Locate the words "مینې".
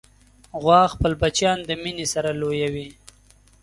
1.81-2.05